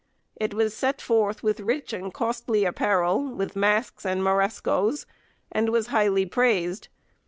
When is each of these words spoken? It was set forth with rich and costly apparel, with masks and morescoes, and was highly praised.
It 0.35 0.55
was 0.55 0.73
set 0.75 0.99
forth 0.99 1.43
with 1.43 1.59
rich 1.59 1.93
and 1.93 2.11
costly 2.11 2.65
apparel, 2.65 3.23
with 3.35 3.55
masks 3.55 4.03
and 4.03 4.23
morescoes, 4.23 5.05
and 5.51 5.69
was 5.69 5.87
highly 5.93 6.25
praised. 6.25 6.87